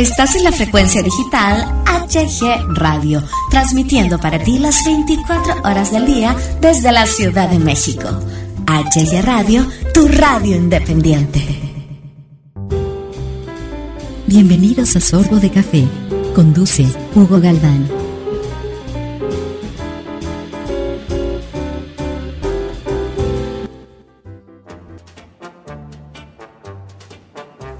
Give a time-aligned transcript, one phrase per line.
[0.00, 6.34] Estás en la frecuencia digital HG Radio, transmitiendo para ti las 24 horas del día
[6.58, 8.08] desde la Ciudad de México.
[8.66, 11.42] HG Radio, tu radio independiente.
[14.26, 15.86] Bienvenidos a Sorbo de Café.
[16.34, 17.99] Conduce Hugo Galván.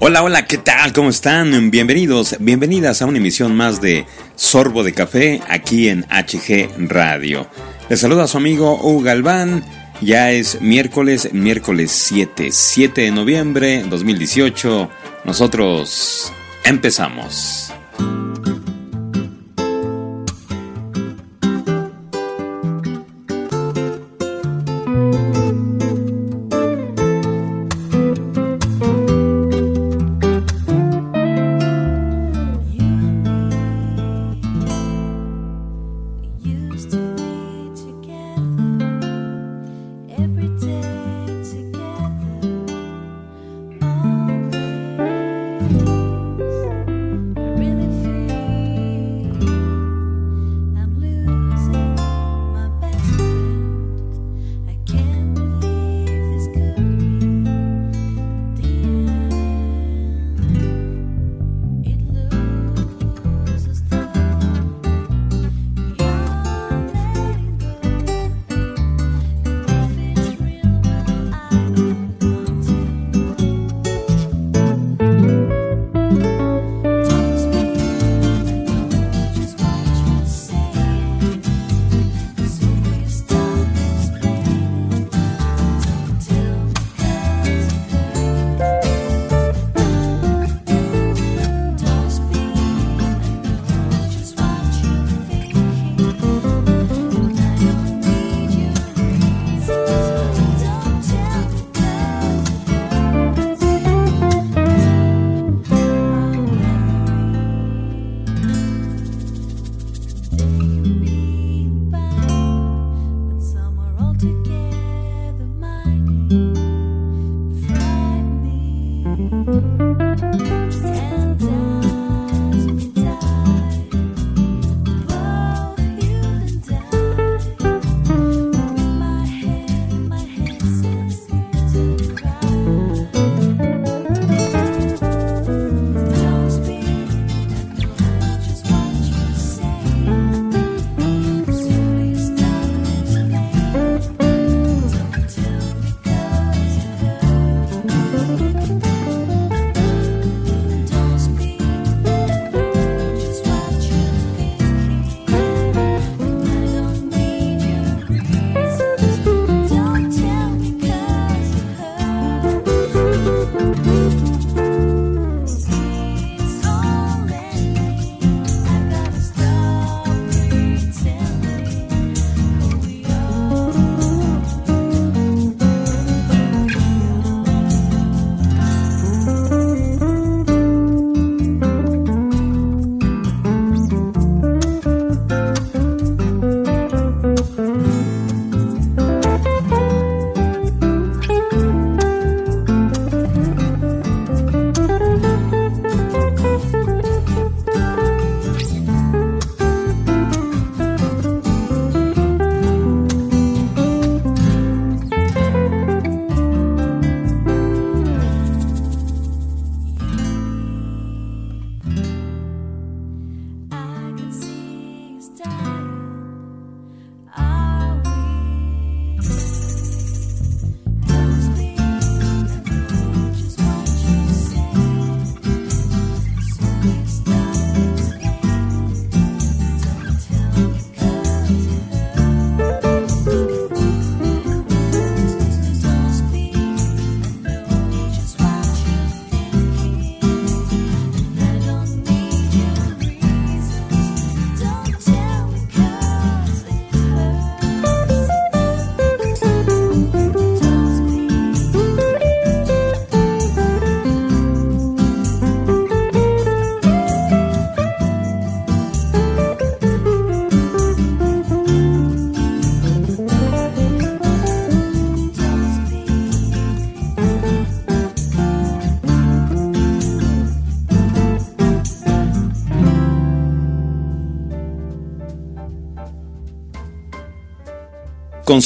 [0.03, 0.93] Hola, hola, ¿qué tal?
[0.93, 1.69] ¿Cómo están?
[1.69, 7.47] Bienvenidos, bienvenidas a una emisión más de Sorbo de Café aquí en HG Radio.
[7.87, 9.63] Les saluda a su amigo Hugo Galván.
[10.01, 14.89] Ya es miércoles, miércoles 7, 7 de noviembre 2018.
[15.23, 16.33] Nosotros
[16.65, 17.71] empezamos.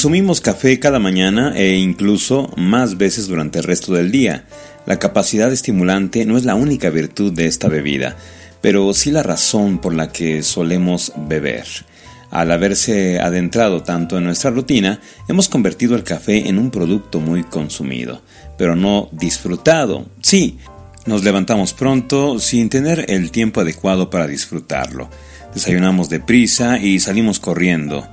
[0.06, 4.44] Consumimos café cada mañana e incluso más veces durante el resto del día.
[4.86, 8.16] La capacidad estimulante no es la única virtud de esta bebida,
[8.60, 11.66] pero sí la razón por la que solemos beber.
[12.30, 17.42] Al haberse adentrado tanto en nuestra rutina, hemos convertido el café en un producto muy
[17.42, 18.22] consumido,
[18.56, 20.06] pero no disfrutado.
[20.22, 20.58] Sí,
[21.04, 25.10] nos levantamos pronto sin tener el tiempo adecuado para disfrutarlo.
[25.52, 28.06] Desayunamos deprisa y salimos corriendo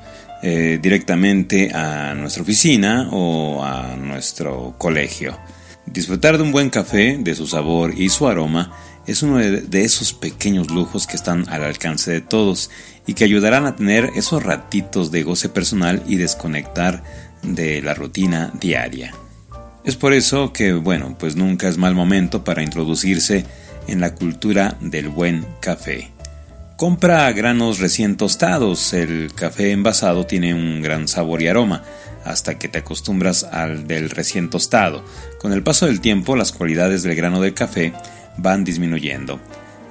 [0.46, 5.40] eh, directamente a nuestra oficina o a nuestro colegio.
[5.86, 8.74] Disfrutar de un buen café, de su sabor y su aroma,
[9.08, 12.70] es uno de esos pequeños lujos que están al alcance de todos
[13.08, 17.04] y que ayudarán a tener esos ratitos de goce personal y desconectar
[17.42, 19.14] de la rutina diaria.
[19.86, 23.46] Es por eso que, bueno, pues nunca es mal momento para introducirse
[23.88, 26.12] en la cultura del buen café.
[26.76, 31.84] Compra granos recién tostados, el café envasado tiene un gran sabor y aroma,
[32.26, 35.06] hasta que te acostumbras al del recién tostado.
[35.40, 37.94] Con el paso del tiempo las cualidades del grano del café
[38.38, 39.40] van disminuyendo.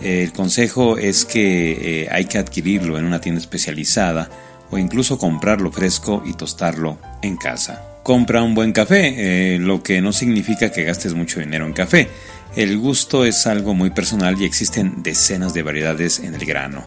[0.00, 4.28] El consejo es que eh, hay que adquirirlo en una tienda especializada
[4.73, 7.85] o incluso comprarlo fresco y tostarlo en casa.
[8.02, 12.08] Compra un buen café, eh, lo que no significa que gastes mucho dinero en café.
[12.54, 16.87] El gusto es algo muy personal y existen decenas de variedades en el grano.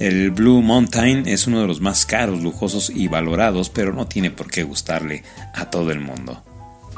[0.00, 4.32] El Blue Mountain es uno de los más caros, lujosos y valorados, pero no tiene
[4.32, 5.22] por qué gustarle
[5.54, 6.42] a todo el mundo.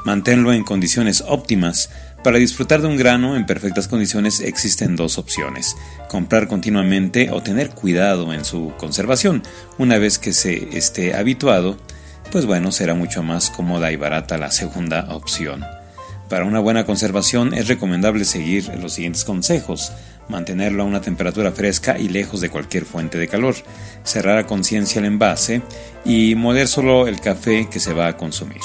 [0.03, 1.91] Manténlo en condiciones óptimas,
[2.23, 5.75] para disfrutar de un grano en perfectas condiciones existen dos opciones,
[6.07, 9.41] comprar continuamente o tener cuidado en su conservación.
[9.79, 11.77] Una vez que se esté habituado,
[12.31, 15.63] pues bueno, será mucho más cómoda y barata la segunda opción.
[16.31, 19.91] Para una buena conservación es recomendable seguir los siguientes consejos.
[20.29, 23.55] Mantenerlo a una temperatura fresca y lejos de cualquier fuente de calor.
[24.05, 25.61] Cerrar a conciencia el envase
[26.05, 28.61] y moler solo el café que se va a consumir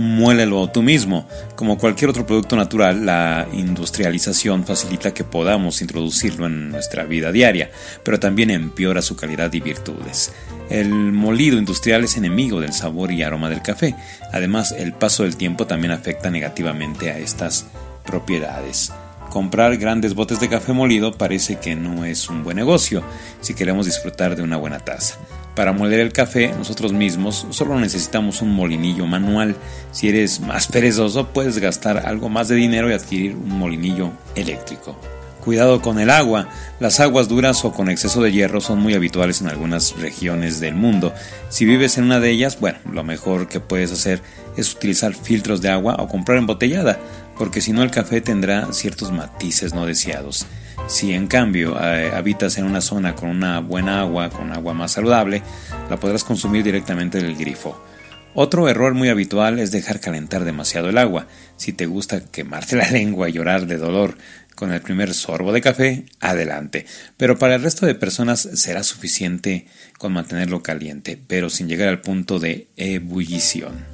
[0.00, 1.28] muélelo tú mismo.
[1.56, 7.70] Como cualquier otro producto natural, la industrialización facilita que podamos introducirlo en nuestra vida diaria,
[8.02, 10.32] pero también empeora su calidad y virtudes.
[10.70, 13.94] El molido industrial es enemigo del sabor y aroma del café.
[14.32, 17.66] Además, el paso del tiempo también afecta negativamente a estas
[18.06, 18.92] propiedades.
[19.28, 23.04] Comprar grandes botes de café molido parece que no es un buen negocio
[23.42, 25.18] si queremos disfrutar de una buena taza.
[25.54, 29.56] Para moler el café nosotros mismos solo necesitamos un molinillo manual.
[29.92, 34.96] Si eres más perezoso puedes gastar algo más de dinero y adquirir un molinillo eléctrico.
[35.44, 36.48] Cuidado con el agua.
[36.80, 40.74] Las aguas duras o con exceso de hierro son muy habituales en algunas regiones del
[40.74, 41.14] mundo.
[41.48, 44.20] Si vives en una de ellas, bueno, lo mejor que puedes hacer
[44.56, 46.98] es utilizar filtros de agua o comprar embotellada,
[47.38, 50.46] porque si no el café tendrá ciertos matices no deseados.
[50.90, 54.90] Si en cambio eh, habitas en una zona con una buena agua, con agua más
[54.90, 55.40] saludable,
[55.88, 57.80] la podrás consumir directamente del grifo.
[58.34, 61.28] Otro error muy habitual es dejar calentar demasiado el agua.
[61.56, 64.18] Si te gusta quemarte la lengua y llorar de dolor
[64.56, 66.86] con el primer sorbo de café, adelante.
[67.16, 69.66] Pero para el resto de personas será suficiente
[69.96, 73.86] con mantenerlo caliente, pero sin llegar al punto de ebullición.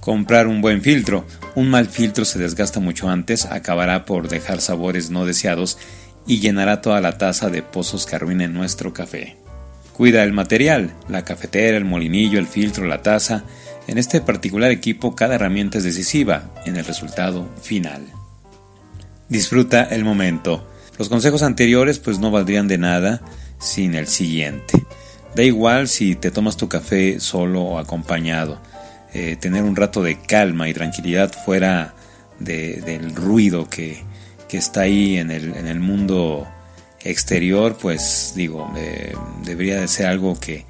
[0.00, 1.26] Comprar un buen filtro.
[1.56, 5.78] Un mal filtro se desgasta mucho antes, acabará por dejar sabores no deseados
[6.28, 9.36] y llenará toda la taza de pozos que arruinen nuestro café.
[9.94, 13.42] Cuida el material, la cafetera, el molinillo, el filtro, la taza.
[13.88, 18.02] En este particular equipo cada herramienta es decisiva en el resultado final.
[19.28, 20.68] Disfruta el momento.
[20.98, 23.22] Los consejos anteriores pues no valdrían de nada
[23.58, 24.84] sin el siguiente.
[25.34, 28.60] Da igual si te tomas tu café solo o acompañado.
[29.14, 31.94] Eh, tener un rato de calma y tranquilidad fuera
[32.38, 34.04] del ruido que,
[34.56, 36.46] está ahí en el, en el, mundo
[37.00, 39.14] exterior, pues digo, eh,
[39.44, 40.64] debería de ser algo que,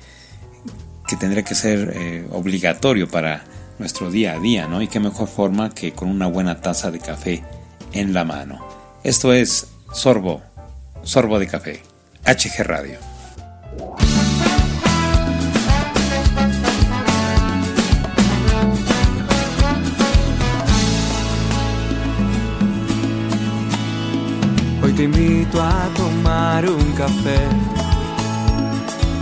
[1.06, 3.44] que tendría que ser eh, obligatorio para
[3.78, 4.82] nuestro día a día, ¿no?
[4.82, 7.42] Y qué mejor forma que con una buena taza de café
[7.92, 8.66] en la mano.
[9.04, 10.42] Esto es Sorbo,
[11.02, 11.82] Sorbo de Café,
[12.24, 12.98] HG Radio.
[24.98, 27.38] Te invito a tomar un café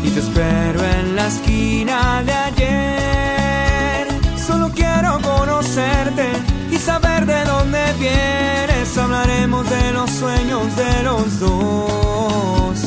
[0.02, 4.08] y te espero en la esquina de ayer.
[4.38, 6.28] Solo quiero conocerte
[6.70, 8.96] y saber de dónde vienes.
[8.96, 12.78] Hablaremos de los sueños de los dos.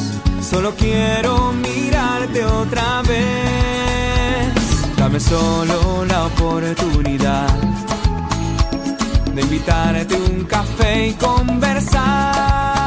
[0.41, 4.97] Solo quiero mirarte otra vez.
[4.97, 7.53] Dame solo la oportunidad
[9.35, 12.78] de invitarte un café y conversar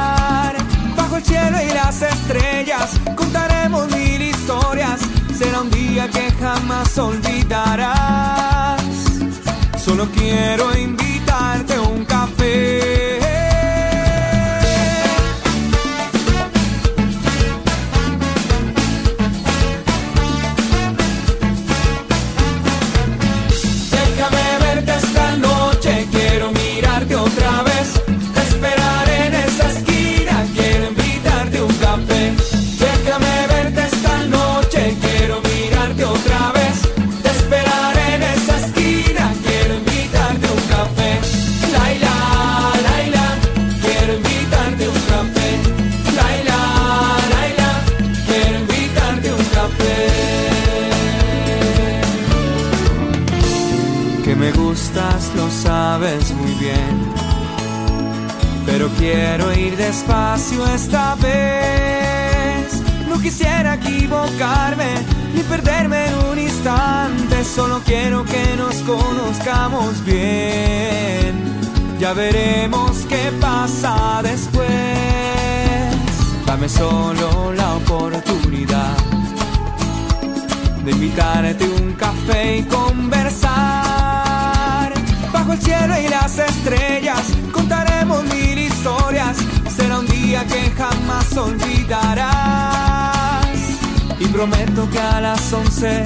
[1.32, 5.00] cielo y las estrellas, contaremos mil historias,
[5.34, 8.82] será un día que jamás olvidarás.
[9.82, 12.41] Solo quiero invitarte a un café.
[72.22, 74.68] Veremos qué pasa después.
[76.46, 78.96] Dame solo la oportunidad
[80.84, 83.52] de invitarte un café y conversar.
[85.32, 89.36] Bajo el cielo y las estrellas contaremos mil historias.
[89.76, 92.76] Será un día que jamás olvidarás.
[94.20, 96.04] Y prometo que a las once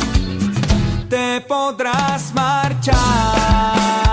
[1.10, 4.05] te podrás marchar.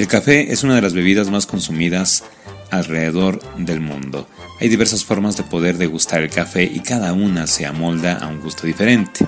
[0.00, 2.24] El café es una de las bebidas más consumidas
[2.70, 4.26] alrededor del mundo.
[4.58, 8.40] Hay diversas formas de poder degustar el café y cada una se amolda a un
[8.40, 9.26] gusto diferente.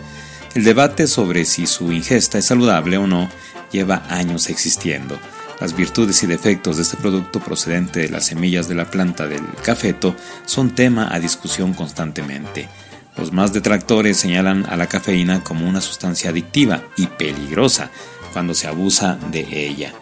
[0.54, 3.28] El debate sobre si su ingesta es saludable o no
[3.70, 5.18] lleva años existiendo.
[5.60, 9.44] Las virtudes y defectos de este producto procedente de las semillas de la planta del
[9.62, 12.66] cafeto son tema a discusión constantemente.
[13.18, 17.90] Los más detractores señalan a la cafeína como una sustancia adictiva y peligrosa
[18.32, 19.92] cuando se abusa de ella.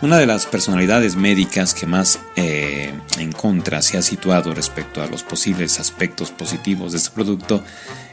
[0.00, 5.08] Una de las personalidades médicas que más eh, en contra se ha situado respecto a
[5.08, 7.64] los posibles aspectos positivos de este producto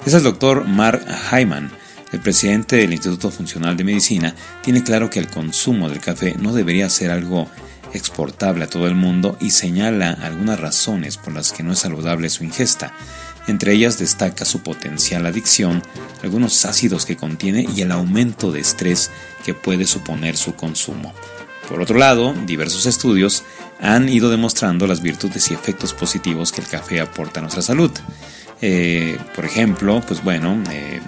[0.04, 1.70] es el doctor Mark Hyman.
[2.12, 6.54] El presidente del Instituto Funcional de Medicina tiene claro que el consumo del café no
[6.54, 7.48] debería ser algo
[7.94, 12.32] exportable a todo el mundo y señala algunas razones por las que no es saludable
[12.32, 12.94] su ingesta.
[13.48, 15.84] Entre ellas destaca su potencial adicción,
[16.24, 19.12] algunos ácidos que contiene y el aumento de estrés
[19.46, 21.14] que puede suponer su consumo.
[21.70, 23.44] Por otro lado, diversos estudios
[23.82, 27.92] han ido demostrando las virtudes y efectos positivos que el café aporta a nuestra salud.
[28.62, 31.02] Eh, por ejemplo, pues bueno, eh,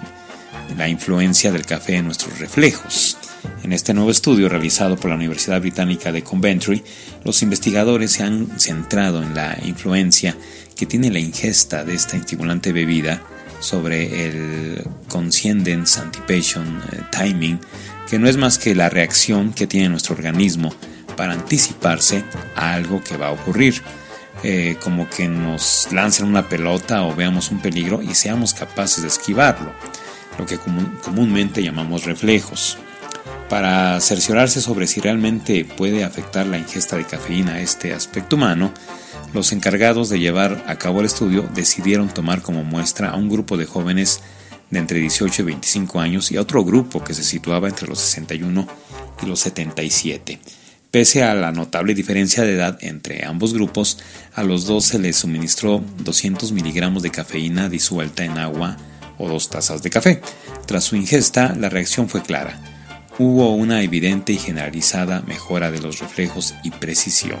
[0.76, 3.16] la influencia del café en nuestros reflejos.
[3.62, 6.82] En este nuevo estudio realizado por la Universidad Británica de Coventry,
[7.24, 10.36] los investigadores se han centrado en la influencia
[10.76, 13.22] que tiene la ingesta de esta estimulante bebida
[13.60, 17.60] sobre el Consciendence Anticipation Timing,
[18.08, 20.74] que no es más que la reacción que tiene nuestro organismo
[21.16, 22.24] para anticiparse
[22.54, 23.82] a algo que va a ocurrir.
[24.44, 29.08] Eh, como que nos lancen una pelota o veamos un peligro y seamos capaces de
[29.08, 29.72] esquivarlo,
[30.38, 32.78] lo que común, comúnmente llamamos reflejos.
[33.48, 38.72] Para cerciorarse sobre si realmente puede afectar la ingesta de cafeína a este aspecto humano,
[39.32, 43.56] los encargados de llevar a cabo el estudio decidieron tomar como muestra a un grupo
[43.56, 44.20] de jóvenes
[44.70, 47.98] de entre 18 y 25 años y a otro grupo que se situaba entre los
[48.00, 48.66] 61
[49.22, 50.38] y los 77.
[50.90, 53.98] Pese a la notable diferencia de edad entre ambos grupos,
[54.34, 58.78] a los dos se les suministró 200 miligramos de cafeína disuelta en agua
[59.18, 60.22] o dos tazas de café.
[60.66, 62.58] Tras su ingesta, la reacción fue clara.
[63.18, 67.40] Hubo una evidente y generalizada mejora de los reflejos y precisión.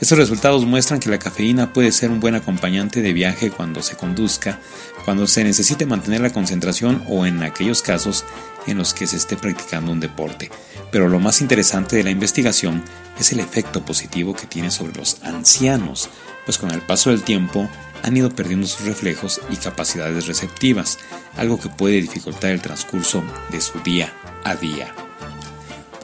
[0.00, 3.96] Estos resultados muestran que la cafeína puede ser un buen acompañante de viaje cuando se
[3.96, 4.58] conduzca,
[5.04, 8.24] cuando se necesite mantener la concentración o en aquellos casos
[8.66, 10.50] en los que se esté practicando un deporte.
[10.90, 12.82] Pero lo más interesante de la investigación
[13.18, 16.08] es el efecto positivo que tiene sobre los ancianos,
[16.44, 17.68] pues con el paso del tiempo
[18.02, 20.98] han ido perdiendo sus reflejos y capacidades receptivas,
[21.36, 24.94] algo que puede dificultar el transcurso de su día a día.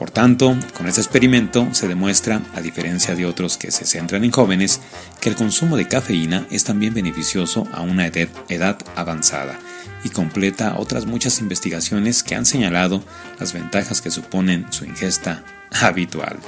[0.01, 4.31] Por tanto, con este experimento se demuestra, a diferencia de otros que se centran en
[4.31, 4.81] jóvenes,
[5.19, 9.59] que el consumo de cafeína es también beneficioso a una edad avanzada
[10.03, 13.03] y completa otras muchas investigaciones que han señalado
[13.39, 16.39] las ventajas que suponen su ingesta habitual.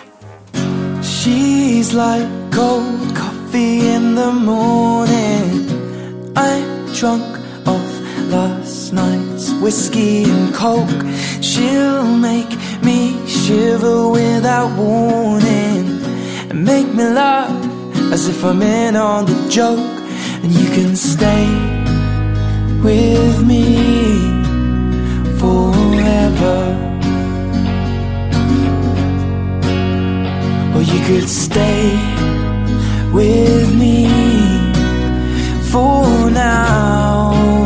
[1.03, 5.67] She's like cold coffee in the morning.
[6.35, 8.02] I'm drunk off
[8.33, 11.01] last night's whiskey and coke.
[11.41, 15.85] She'll make me shiver without warning
[16.49, 17.53] and make me laugh
[18.11, 19.93] as if I'm in on the joke.
[20.43, 21.47] And you can stay
[22.87, 23.65] with me
[25.41, 26.59] forever.
[30.75, 31.83] Or you could stay
[33.17, 34.07] with me
[35.71, 37.62] for now.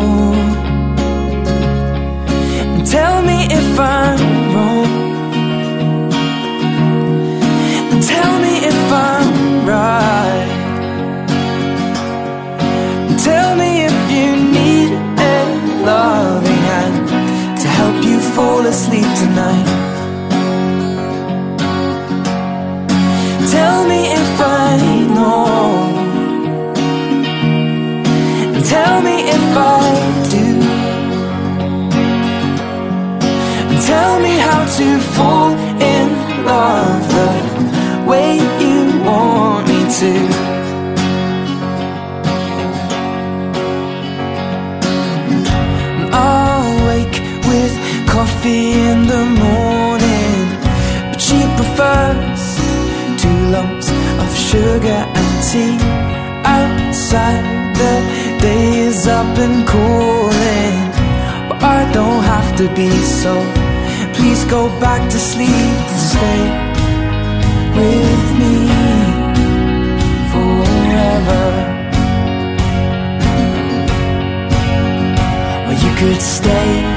[48.48, 50.48] Coffee in the morning,
[51.12, 52.44] but she prefers
[53.22, 53.90] two lumps
[54.24, 55.78] of sugar and tea
[56.46, 57.76] outside.
[57.76, 57.96] The
[58.42, 60.80] day is up and calling,
[61.50, 62.90] but I don't have to be
[63.22, 63.34] so.
[64.14, 65.50] Please go back to sleep
[65.94, 66.42] and stay
[67.78, 68.56] with me
[70.32, 71.46] forever.
[75.68, 76.97] Or you could stay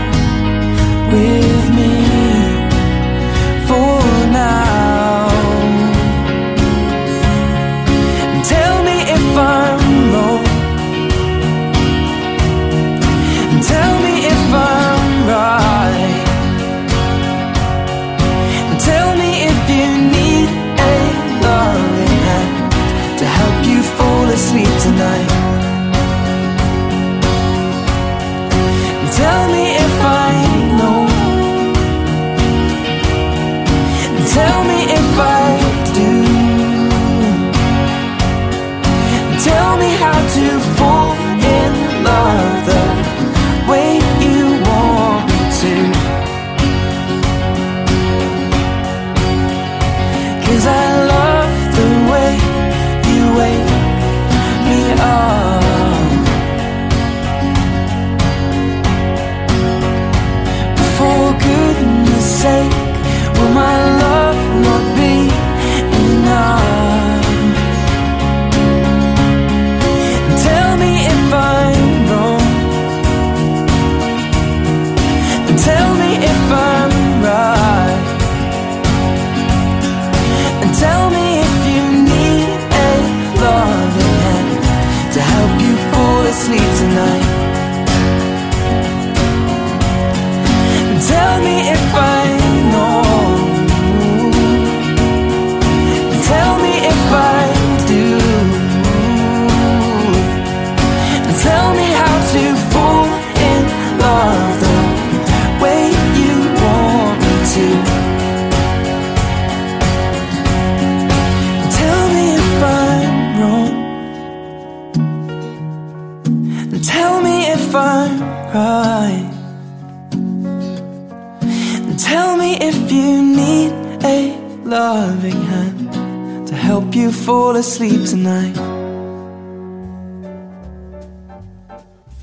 [127.62, 128.56] tonight.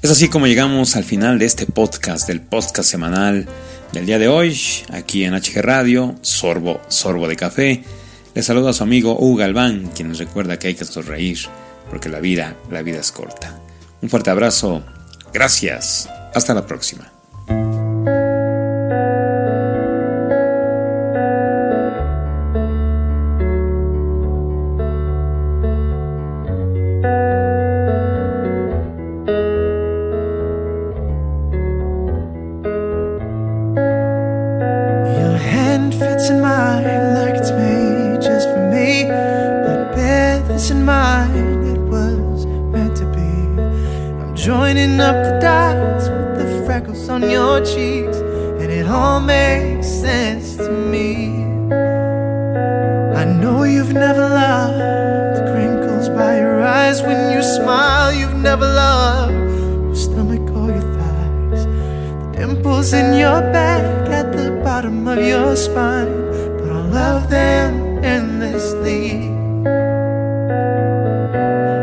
[0.01, 3.47] Es así como llegamos al final de este podcast, del podcast semanal
[3.91, 4.59] del día de hoy,
[4.91, 7.83] aquí en HG Radio, Sorbo, Sorbo de Café.
[8.33, 11.37] Le saludo a su amigo Hugo Galván, quien nos recuerda que hay que sonreír,
[11.89, 13.59] porque la vida, la vida es corta.
[14.01, 14.83] Un fuerte abrazo,
[15.33, 17.16] gracias, hasta la próxima.
[62.37, 66.13] Dimples in your back at the bottom of your spine.
[66.59, 69.29] But I love them endlessly.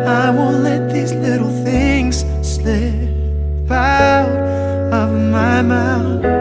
[0.06, 4.30] I won't let these little things slip out
[4.92, 6.33] of my mouth.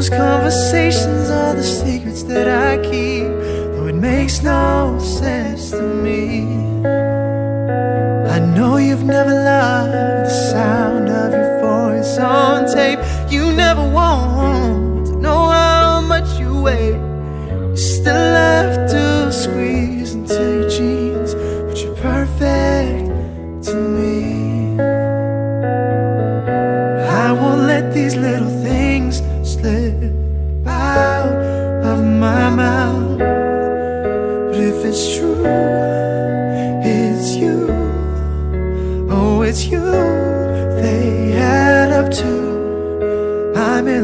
[0.00, 3.28] Those conversations are the secrets that I keep,
[3.74, 6.46] though it makes no sense to me.
[8.26, 12.99] I know you've never loved the sound of your voice on tape.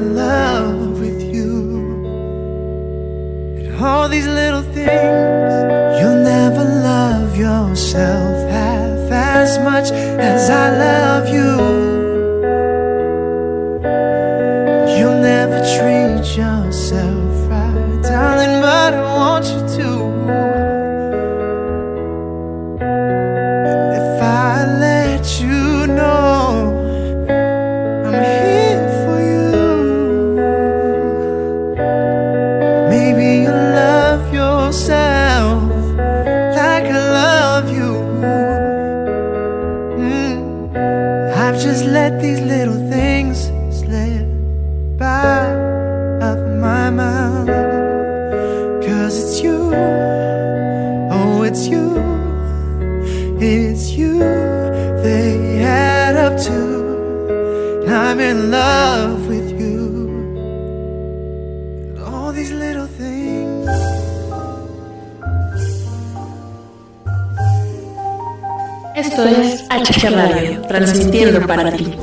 [0.06, 1.52] in love with you.
[3.58, 5.52] And all these little things,
[5.98, 11.65] you'll never love yourself half as much as I love you.
[58.16, 60.08] I'm in love with you.
[61.90, 63.68] And all these little things.
[68.94, 71.95] Esto es HG Radio, transmitiendo para ti.